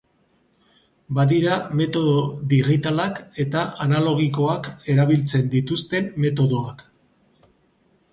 Badira 1.17 1.57
metodo 1.81 2.15
digitalak 2.53 3.21
eta 3.43 3.65
analogikoak 3.85 4.71
erabiltzen 4.95 5.45
dituzten 5.57 6.09
metodoak. 6.27 6.83